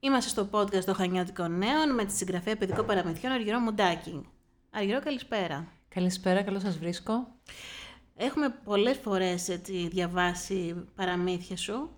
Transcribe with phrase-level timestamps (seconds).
[0.00, 4.28] Είμαστε στο podcast των Χανιώτικων Νέων με τη συγγραφέα παιδικών παραμυθιών Αργυρό Μουντάκη.
[4.70, 5.72] Αργυρό, καλησπέρα.
[5.88, 7.26] Καλησπέρα, καλώς σας βρίσκω.
[8.16, 11.90] Έχουμε πολλές φορές έτσι, διαβάσει παραμύθια σου.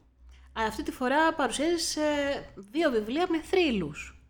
[0.53, 4.23] Αυτή τη φορά παρουσιάζεις ε, δύο βιβλία με θρύλους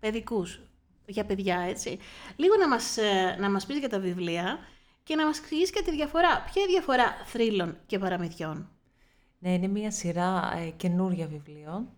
[0.00, 0.60] παιδικούς
[1.06, 1.98] για παιδιά, έτσι.
[2.36, 4.58] Λίγο να μας, ε, να μας πεις για τα βιβλία
[5.02, 6.42] και να μας εξηγήσεις και τη διαφορά.
[6.42, 8.70] Ποια είναι η διαφορά θρύλων και παραμυθιών;
[9.38, 11.88] Ναι, είναι μια σειρά ε, καινούρια βιβλίων,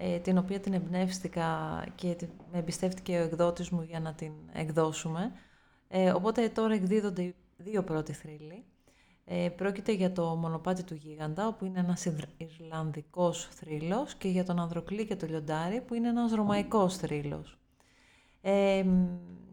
[0.00, 2.16] ε, την οποία την εμπνεύστηκα και
[2.52, 5.32] με εμπιστεύτηκε ο εκδότης μου για να την εκδώσουμε.
[5.88, 8.64] Ε, οπότε τώρα εκδίδονται δύο πρώτοι θρύλοι.
[9.24, 14.60] Ε, πρόκειται για το μονοπάτι του γίγαντα, όπου είναι ένας Ιρλανδικός θρύλος, και για τον
[14.60, 17.58] Ανδροκλή και το λιοντάρι, που είναι ένας Ρωμαϊκός θρύλος.
[18.40, 18.84] Ε,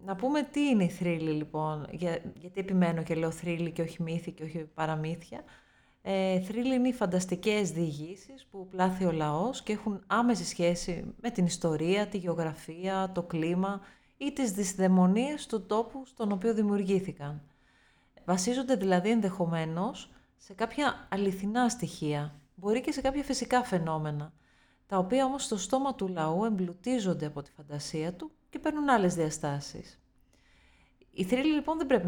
[0.05, 4.03] να πούμε τι είναι η θρύλη λοιπόν, για, γιατί επιμένω και λέω θρύλη και όχι
[4.03, 5.43] μύθη και όχι παραμύθια.
[6.07, 11.29] Ε, θρύλοι είναι οι φανταστικές διηγήσεις που πλάθει ο λαός και έχουν άμεση σχέση με
[11.29, 13.81] την ιστορία, τη γεωγραφία, το κλίμα
[14.17, 17.41] ή τις δυσδαιμονίες του τόπου στον οποίο δημιουργήθηκαν.
[18.25, 24.33] Βασίζονται δηλαδή ενδεχομένως σε κάποια αληθινά στοιχεία, μπορεί και σε κάποια φυσικά φαινόμενα,
[24.87, 29.15] τα οποία όμως στο στόμα του λαού εμπλουτίζονται από τη φαντασία του και παίρνουν άλλες
[29.15, 29.99] διαστάσεις.
[31.17, 32.07] Οι θρύλοι λοιπόν δεν πρέπει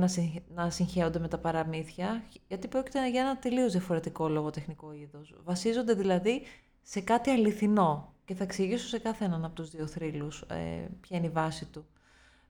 [0.54, 5.36] να συγχέονται με τα παραμύθια, γιατί πρόκειται για ένα τελείως διαφορετικό λογοτεχνικό είδος.
[5.44, 6.42] Βασίζονται δηλαδή
[6.82, 11.18] σε κάτι αληθινό και θα εξηγήσω σε κάθε έναν από τους δύο θρύλους ε, ποια
[11.18, 11.86] είναι η βάση του.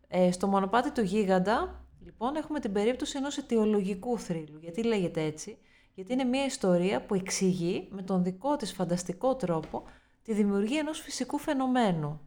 [0.07, 4.57] Ε, στο μονοπάτι του γίγαντα, λοιπόν, έχουμε την περίπτωση ενός αιτιολογικού θρύλου.
[4.61, 5.57] Γιατί λέγεται έτσι,
[5.93, 9.83] γιατί είναι μια ιστορία που εξηγεί με τον δικό της φανταστικό τρόπο
[10.23, 12.26] τη δημιουργία ενός φυσικού φαινομένου.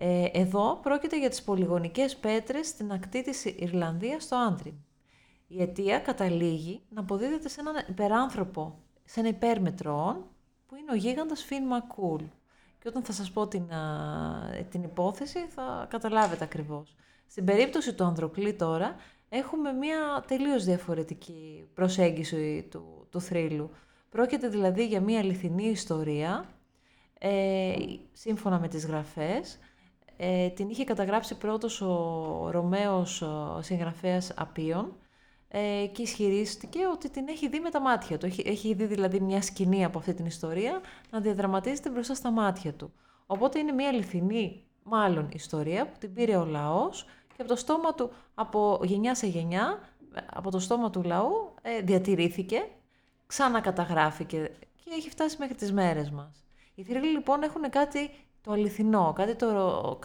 [0.00, 4.74] Ε, εδώ πρόκειται για τις πολυγονικές πέτρες στην ακτή της Ιρλανδίας στο Άντριμ.
[5.46, 10.26] Η αιτία καταλήγει να αποδίδεται σε έναν υπεράνθρωπο, σε ένα υπέρμετρο
[10.66, 12.22] που είναι ο γίγαντας Φιν Μακούλ.
[12.78, 13.68] Και όταν θα σας πω την,
[14.70, 16.96] την υπόθεση θα καταλάβετε ακριβώς.
[17.26, 18.96] Στην περίπτωση του Ανδροκλή τώρα
[19.28, 23.70] έχουμε μια τελείως διαφορετική προσέγγιση του, του θρύλου.
[24.10, 26.44] Πρόκειται δηλαδή για μια αληθινή ιστορία,
[27.18, 27.74] ε,
[28.12, 29.58] σύμφωνα με τις γραφές,
[30.20, 34.96] ε, την είχε καταγράψει πρώτος ο Ρωμαίος ο συγγραφέας Απίων
[35.48, 38.26] ε, και ισχυρίστηκε ότι την έχει δει με τα μάτια του.
[38.26, 40.80] Έχει, έχει δει δηλαδή μια σκηνή από αυτή την ιστορία
[41.10, 42.92] να διαδραματίζεται μπροστά στα μάτια του.
[43.26, 47.94] Οπότε είναι μια αληθινή μάλλον ιστορία που την πήρε ο λαός και από το στόμα
[47.94, 49.78] του, από γενιά σε γενιά,
[50.26, 52.68] από το στόμα του λαού ε, διατηρήθηκε,
[53.26, 54.50] ξανακαταγράφηκε
[54.84, 56.44] και έχει φτάσει μέχρι τις μέρες μας.
[56.74, 58.10] Οι θρύλοι λοιπόν έχουν κάτι
[58.48, 59.98] το αληθινό, κάτι, το,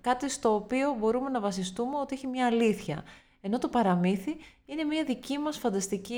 [0.00, 3.04] κάτι στο οποίο μπορούμε να βασιστούμε ότι έχει μια αλήθεια.
[3.40, 6.14] Ενώ το παραμύθι είναι μια δική μας φανταστική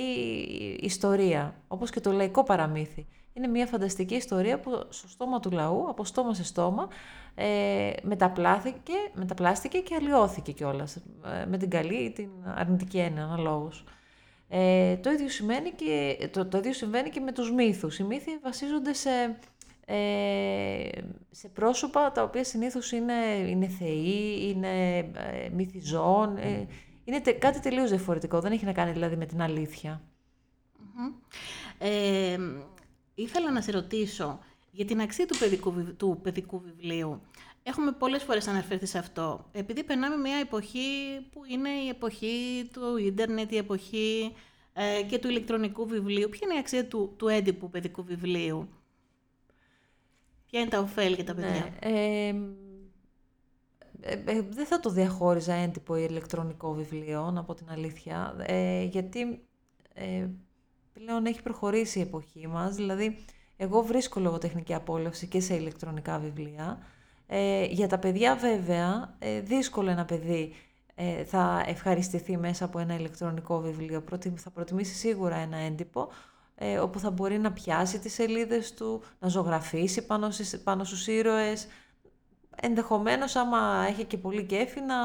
[0.81, 3.06] ιστορία, όπως και το λαϊκό παραμύθι.
[3.32, 6.88] Είναι μια φανταστική ιστορία που στο στόμα του λαού, από στόμα σε στόμα,
[7.34, 10.97] ε, μεταπλάθηκε, μεταπλάστηκε και αλλοιώθηκε κιόλας.
[10.97, 13.84] Ε, με την καλή ή την αρνητική έννοια, αναλόγως.
[14.49, 17.99] Ε, το, ίδιο σημαίνει και, το, το ίδιο συμβαίνει και με τους μύθους.
[17.99, 19.10] Οι μύθοι βασίζονται σε
[19.92, 20.88] ε,
[21.30, 23.14] σε πρόσωπα τα οποία συνήθως είναι,
[23.48, 26.66] είναι θεοί, είναι ε, μύθιζών, ε,
[27.04, 30.02] είναι κάτι τελείως διαφορετικό, δεν έχει να κάνει δηλαδή με την αληθεια
[31.78, 32.38] Ε,
[33.14, 34.38] ήθελα να σε ρωτήσω
[34.70, 37.20] για την αξία του παιδικού, του παιδικού βιβλίου.
[37.62, 39.44] Έχουμε πολλές φορές αναφερθεί σε αυτό.
[39.52, 44.32] Επειδή περνάμε μια εποχή που είναι η εποχή του ίντερνετ, η εποχή
[44.72, 46.28] ε, και του ηλεκτρονικού βιβλίου.
[46.28, 48.69] Ποια είναι η αξία του, του έντυπου παιδικού βιβλίου;
[50.52, 52.28] Ποια είναι τα ωφέλη για τα παιδιά; Ναι, ε,
[54.00, 59.44] ε, δεν θα το διαχώριζα έντυπο ή ηλεκτρονικό βιβλίο, να πω την αλήθεια, ε, γιατί
[59.94, 60.26] ε,
[60.92, 63.18] πλέον έχει προχωρήσει η εποχή μας, δηλαδή
[63.56, 66.78] εγώ βρίσκω λογοτεχνική απόλαυση και σε ηλεκτρονικά βιβλία.
[67.26, 70.54] Ε, για τα παιδιά βέβαια, ε, δύσκολο ένα παιδί
[70.94, 74.04] ε, θα ευχαριστηθεί μέσα από ένα ηλεκτρονικό βιβλίο.
[74.34, 76.08] Θα προτιμήσει σίγουρα ένα έντυπο,
[76.65, 80.28] ε, όπου θα μπορεί να πιάσει τις σελίδες του, να ζωγραφίσει πάνω,
[80.65, 81.67] πάνω στους ήρωες.
[82.56, 84.97] Ενδεχομένως, άμα έχει και πολύ κέφι, να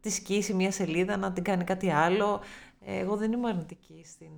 [0.00, 2.40] τη σκίσει μια σελίδα, να την κάνει κάτι άλλο.
[2.80, 4.30] Εγώ δεν είμαι αρνητική στην,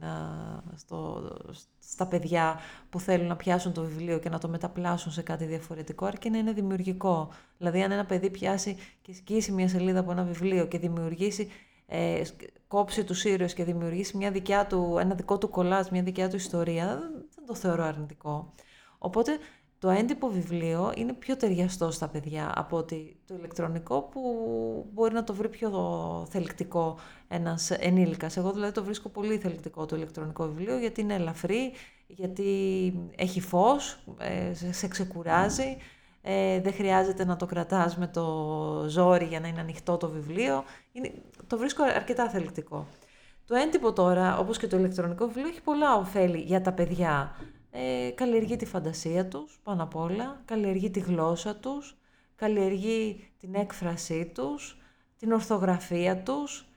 [0.74, 1.30] στο,
[1.78, 2.58] στα παιδιά
[2.90, 6.38] που θέλουν να πιάσουν το βιβλίο και να το μεταπλάσουν σε κάτι διαφορετικό, αρκεί να
[6.38, 7.30] είναι δημιουργικό.
[7.58, 11.48] Δηλαδή, αν ένα παιδί πιάσει και σκίσει μια σελίδα από ένα βιβλίο και δημιουργήσει
[11.90, 12.22] ε,
[12.68, 16.36] κόψει τους ήρωες και δημιουργήσει μια δικιά του, ένα δικό του κολλάζ, μια δικιά του
[16.36, 16.98] ιστορία,
[17.34, 18.52] δεν το θεωρώ αρνητικό.
[18.98, 19.38] Οπότε
[19.78, 24.20] το έντυπο βιβλίο είναι πιο ταιριαστό στα παιδιά από ότι το ηλεκτρονικό που
[24.92, 25.70] μπορεί να το βρει πιο
[26.30, 26.98] θελκτικό
[27.28, 28.36] ένας ενήλικας.
[28.36, 31.72] Εγώ δηλαδή το βρίσκω πολύ θελκτικό το ηλεκτρονικό βιβλίο γιατί είναι ελαφρύ,
[32.06, 35.76] γιατί έχει φως, ε, σε ξεκουράζει,
[36.30, 38.24] Ε, δεν χρειάζεται να το κρατάς με το
[38.88, 40.64] ζόρι για να είναι ανοιχτό το βιβλίο.
[40.92, 41.12] Είναι,
[41.46, 42.86] το βρίσκω αρκετά θελκτικό.
[43.46, 47.36] Το έντυπο τώρα, όπως και το ηλεκτρονικό βιβλίο, έχει πολλά ωφέλη για τα παιδιά.
[47.70, 51.96] Ε, καλλιεργεί τη φαντασία τους, πάνω απ' όλα, καλλιεργεί τη γλώσσα τους,
[52.36, 54.78] καλλιεργεί την έκφρασή τους,
[55.18, 56.68] την ορθογραφία τους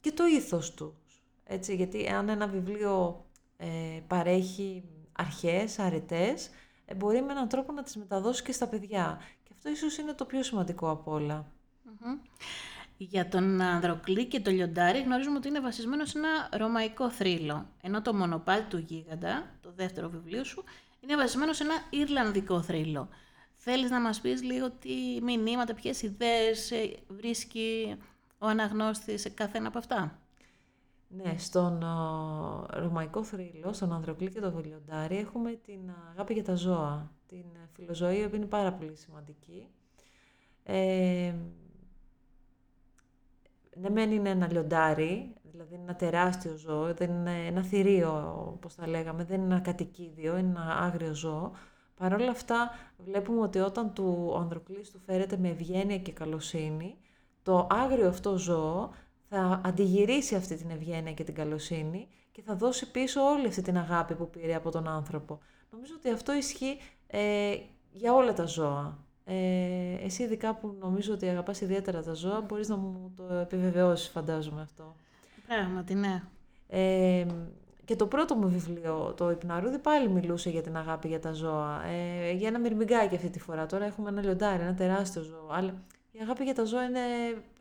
[0.00, 1.24] και το ήθος τους.
[1.44, 3.24] Έτσι, γιατί αν ένα βιβλίο
[3.56, 3.66] ε,
[4.06, 6.50] παρέχει αρχές, αρετές, ε,
[6.96, 9.20] μπορεί με έναν τρόπο να τις μεταδώσεις και στα παιδιά.
[9.42, 11.44] Και αυτό ίσως είναι το πιο σημαντικό από
[12.96, 18.02] Για τον Ανδροκλή και το Λιοντάρι γνωρίζουμε ότι είναι βασισμένο σε ένα ρωμαϊκό θρύλο, ενώ
[18.02, 20.64] το μονοπάτι του Γίγαντα, το δεύτερο βιβλίο σου,
[21.00, 23.08] είναι βασισμένο σε ένα Ιρλανδικό θρύλο.
[23.54, 27.96] Θέλεις να μας πεις λίγο τι μηνύματα, ποιες ιδέες ε, βρίσκει
[28.38, 30.19] ο αναγνώστης σε κάθε ένα από αυτά;
[31.12, 31.84] Ναι, στον
[32.70, 38.28] ρωμαϊκό θρύλο, στον Ανδροκλή και το Βελιοντάρι, έχουμε την αγάπη για τα ζώα, την φιλοζωία
[38.28, 39.68] που είναι πάρα πολύ σημαντική.
[40.62, 41.34] Ε,
[43.76, 48.74] ναι, μεν είναι ένα λιοντάρι, δηλαδή είναι ένα τεράστιο ζώο, δεν είναι ένα θηρίο, όπως
[48.74, 51.52] τα λέγαμε, δεν είναι ένα κατοικίδιο, είναι ένα άγριο ζώο.
[51.94, 56.96] Παρ' όλα αυτά, βλέπουμε ότι όταν του, ο Ανδροκλής του φέρεται με ευγένεια και καλοσύνη,
[57.42, 58.90] το άγριο αυτό ζώο
[59.30, 63.78] θα αντιγυρίσει αυτή την ευγένεια και την καλοσύνη και θα δώσει πίσω όλη αυτή την
[63.78, 65.38] αγάπη που πήρε από τον άνθρωπο.
[65.70, 67.56] Νομίζω ότι αυτό ισχύει ε,
[67.92, 68.98] για όλα τα ζώα.
[69.24, 69.34] Ε,
[70.04, 74.60] εσύ ειδικά που νομίζω ότι αγαπάς ιδιαίτερα τα ζώα, μπορείς να μου το επιβεβαιώσεις φαντάζομαι
[74.62, 74.96] αυτό.
[75.46, 76.22] Πράγματι, ναι.
[76.68, 77.26] Ε,
[77.84, 81.84] και το πρώτο μου βιβλίο, το Υπναρούδι, πάλι μιλούσε για την αγάπη για τα ζώα.
[81.84, 83.66] Ε, για ένα μυρμηγκάκι αυτή τη φορά.
[83.66, 85.48] Τώρα έχουμε ένα λιοντάρι, ένα τεράστιο ζώο.
[85.50, 85.74] Αλλά
[86.12, 87.00] η αγάπη για τα ζώα είναι,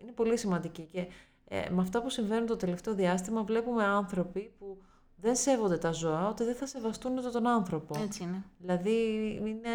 [0.02, 0.88] είναι πολύ σημαντική.
[0.92, 1.08] Και
[1.52, 4.78] ε, με αυτά που συμβαίνουν το τελευταίο διάστημα βλέπουμε άνθρωποι που
[5.16, 8.00] δεν σέβονται τα ζώα, ότι δεν θα σεβαστούν ούτε τον άνθρωπο.
[8.00, 8.44] Έτσι είναι.
[8.58, 9.02] Δηλαδή
[9.46, 9.70] είναι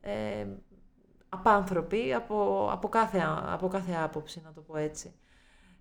[0.00, 0.46] ε,
[1.28, 5.12] απάνθρωποι από, από, κάθε, από κάθε άποψη, να το πω έτσι.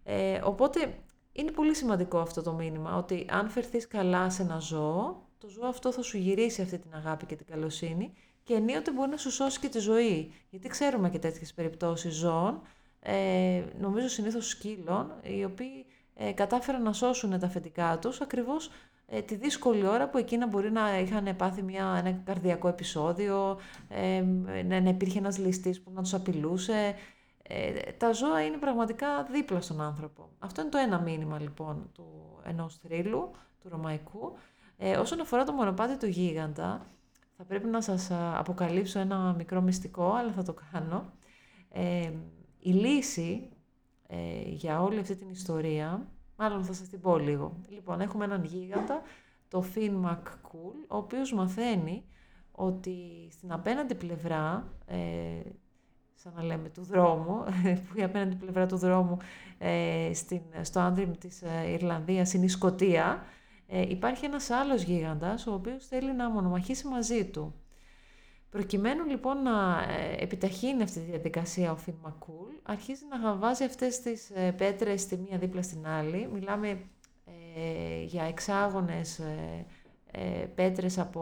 [0.04, 1.00] Ε, οπότε
[1.32, 5.68] είναι πολύ σημαντικό αυτό το μήνυμα, ότι αν φερθείς καλά σε ένα ζώο, το ζώο
[5.68, 8.14] αυτό θα σου γυρίσει αυτή την αγάπη και την καλοσύνη
[8.44, 10.34] και ενίοτε μπορεί να σου σώσει και τη ζωή.
[10.50, 12.62] Γιατί ξέρουμε και τέτοιες περιπτώσεις ζώων
[13.00, 15.86] ε, νομίζω συνήθως σκύλων, οι οποίοι
[16.16, 18.70] ε, κατάφεραν να σώσουν τα αφεντικά τους ακριβώς
[19.10, 23.58] ε, τη δύσκολη ώρα που εκείνα μπορεί να είχαν πάθει μια, ένα καρδιακό επεισόδιο,
[23.90, 24.22] ε,
[24.64, 26.96] να, να υπήρχε ένας ληστής που να τους απειλούσε.
[27.44, 30.30] Ε, τα ζώα είναι πραγματικά δίπλα στον άνθρωπο.
[30.40, 34.38] Αυτό είναι το ένα μήνυμα λοιπόν του ενός θρύλου, του ρωμαϊκού.
[34.78, 36.86] Ε, όσον αφορά το μονοπάτι του γίγαντα,
[37.38, 41.12] θα πρέπει να σας αποκαλύψω ένα μικρό μυστικό, αλλά θα το κάνω.
[41.72, 42.12] Ε,
[42.60, 43.50] η λύση
[44.08, 46.08] ε, για όλη αυτή την ιστορία,
[46.38, 47.62] μάλλον θα σας την πω λίγο.
[47.70, 49.02] Λοιπόν, έχουμε έναν γίγαντα,
[49.48, 52.04] το Finn McCool, ο οποίος μαθαίνει
[52.52, 55.42] ότι στην απέναντι πλευρά, ε,
[56.14, 57.44] σαν να λέμε του δρόμου,
[57.90, 59.18] που η απέναντι πλευρά του δρόμου
[59.58, 63.26] ε, στην, στο Άντριμ της ε, Ιρλανδίας είναι η Σκοτία,
[63.68, 67.54] ε, υπάρχει ένας άλλος γίγαντας, ο οποίος θέλει να μονομαχήσει μαζί του.
[68.50, 74.00] Προκειμένου λοιπόν να ε, επιταχύνει αυτή τη διαδικασία ο Φιν Μακούλ, αρχίζει να βάζει αυτές
[74.00, 76.30] τις ε, πέτρες τη μία δίπλα στην άλλη.
[76.34, 76.80] Μιλάμε
[77.60, 79.66] ε, για εξάγονες ε,
[80.12, 81.22] ε, πέτρες από...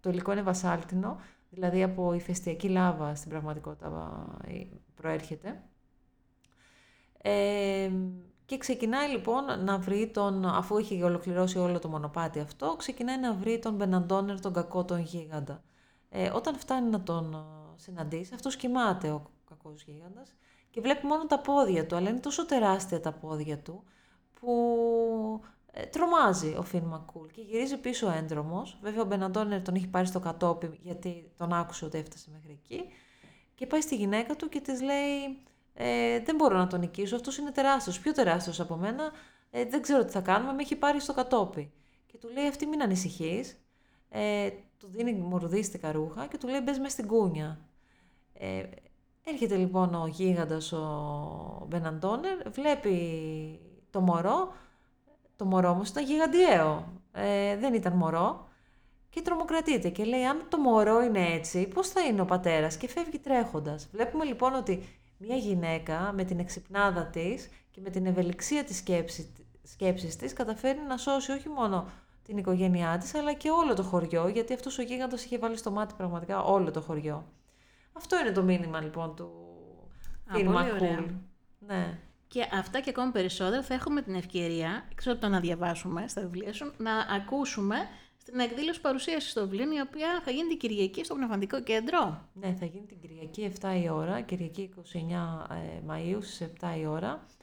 [0.00, 1.20] Το υλικό είναι βασάλτινο,
[1.50, 4.26] δηλαδή από ηφαιστειακή λάβα στην πραγματικότητα
[4.94, 5.62] προέρχεται.
[8.44, 13.34] και ξεκινάει λοιπόν να βρει τον, αφού έχει ολοκληρώσει όλο το μονοπάτι αυτό, ξεκινάει να
[13.34, 15.62] βρει τον Μπεναντόνερ, τον κακό τον γίγαντα.
[16.14, 20.34] Ε, όταν φτάνει να τον ε, συναντήσει, αυτός κοιμάται ο κακός γίγαντας
[20.70, 23.84] και βλέπει μόνο τα πόδια του, αλλά είναι τόσο τεράστια τα πόδια του
[24.40, 24.54] που
[25.72, 28.78] ε, τρομάζει ο Φιν Μακούλ και γυρίζει πίσω έντρομος.
[28.82, 32.84] Βέβαια ο Μπεναντόνερ τον έχει πάρει στο κατόπι γιατί τον άκουσε ότι έφτασε μέχρι εκεί
[33.54, 35.42] και πάει στη γυναίκα του και της λέει
[35.74, 39.12] ε, δεν μπορώ να τον νικήσω, αυτός είναι τεράστιος, πιο τεράστιος από μένα,
[39.50, 41.72] ε, δεν ξέρω τι θα κάνουμε, με έχει πάρει στο κατόπι.
[42.06, 43.64] Και του λέει αυτή μην ανησυχείς,
[44.08, 44.48] ε,
[44.82, 47.58] του δίνει μορδίστικα ρούχα και του λέει μπες μες στην κούνια.
[48.32, 48.62] Ε,
[49.24, 52.96] έρχεται λοιπόν ο γίγαντας ο Μπεναντόνερ, βλέπει
[53.90, 54.52] το μωρό,
[55.36, 58.48] το μωρό όμως ήταν γιγαντιαίο, ε, δεν ήταν μωρό
[59.10, 62.88] και τρομοκρατείται και λέει αν το μωρό είναι έτσι πώς θα είναι ο πατέρας και
[62.88, 63.88] φεύγει τρέχοντας.
[63.92, 69.32] Βλέπουμε λοιπόν ότι μια γυναίκα με την εξυπνάδα της και με την ευελιξία της σκέψης,
[69.62, 71.88] σκέψης της καταφέρει να σώσει όχι μόνο
[72.22, 75.70] την οικογένειά της, αλλά και όλο το χωριό, γιατί αυτός ο γίγαντας είχε βάλει στο
[75.70, 77.26] μάτι πραγματικά όλο το χωριό.
[77.92, 79.30] Αυτό είναι το μήνυμα λοιπόν του
[80.30, 80.48] Φιλ
[81.58, 81.98] Ναι.
[82.28, 86.20] Και αυτά και ακόμη περισσότερα θα έχουμε την ευκαιρία, έξω από το να διαβάσουμε στα
[86.20, 87.76] βιβλία σου, να ακούσουμε
[88.16, 92.28] στην εκδήλωση παρουσίασης των βιβλίων, η οποία θα γίνει την Κυριακή στο Πνευματικό Κέντρο.
[92.32, 94.80] Ναι, θα γίνει την Κυριακή 7 η ώρα, Κυριακή 29
[95.50, 97.41] ε, Μαΐου στις 7 η ώρα, ε,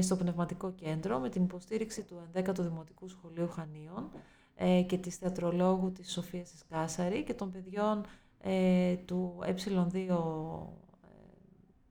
[0.00, 4.10] στο Πνευματικό Κέντρο, με την υποστήριξη του 11ου Δημοτικού Σχολείου Χανίων
[4.54, 8.04] ε, και της θεατρολόγου της Σοφίας της Κάσαρη και των παιδιών
[8.40, 10.14] ε, του ε2 ε,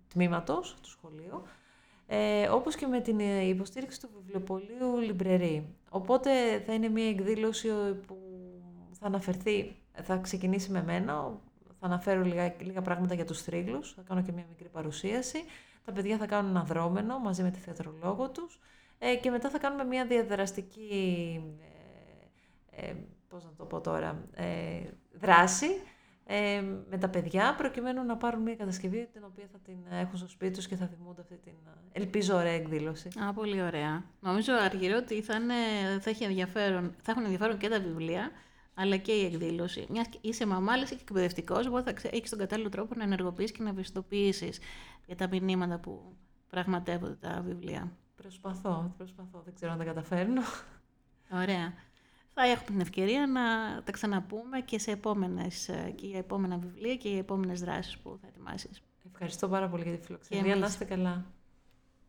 [0.08, 1.44] τμήματος του σχολείου,
[2.08, 5.76] ε, όπως και με την υποστήριξη του βιβλιοπολίου Λιμπρερή.
[5.90, 7.70] Οπότε θα είναι μια εκδήλωση
[8.08, 8.18] που
[8.92, 11.40] θα αναφερθεί, θα ξεκινήσει με μένα,
[11.80, 15.44] θα αναφέρω λίγα, λίγα πράγματα για τους θρύλους, θα κάνω και μια μικρή παρουσίαση.
[15.88, 18.60] Τα παιδιά θα κάνουν ένα δρόμενο μαζί με τη θεατρολόγο τους
[18.98, 21.42] ε, και μετά θα κάνουμε μια διαδραστική,
[22.72, 22.96] ε, ε,
[23.28, 25.68] πώς να το πω τώρα, ε, δράση
[26.26, 30.28] ε, με τα παιδιά προκειμένου να πάρουν μια κατασκευή την οποία θα την έχουν στο
[30.28, 31.54] σπίτι τους και θα θυμούνται αυτή την
[31.92, 33.10] ελπίζω ωραία εκδήλωση.
[33.28, 34.04] Α, πολύ ωραία.
[34.20, 35.54] Νομίζω αργυρό ότι θα, είναι,
[36.00, 38.32] θα, έχει ενδιαφέρον, θα έχουν ενδιαφέρον και τα βιβλία
[38.80, 39.86] αλλά και η εκδήλωση.
[39.90, 43.70] Μιας είσαι μαμάλη και εκπαιδευτικός, οπότε θα έχεις τον κατάλληλο τρόπο να ενεργοποιήσει και να
[43.70, 44.60] ευαισθητοποιήσεις
[45.06, 46.16] για τα μηνύματα που
[46.50, 47.92] πραγματεύονται τα βιβλία.
[48.16, 49.42] Προσπαθώ, προσπαθώ.
[49.46, 50.42] Δεν ξέρω αν τα καταφέρνω.
[51.32, 51.74] Ωραία
[52.40, 53.42] θα έχουμε την ευκαιρία να
[53.84, 58.18] τα ξαναπούμε και, σε επόμενες, ε, και για επόμενα βιβλία και για επόμενες δράσεις που
[58.22, 58.82] θα ετοιμάσεις.
[59.12, 60.56] Ευχαριστώ πάρα πολύ για τη φιλοξενία.
[60.56, 61.26] Να είστε καλά.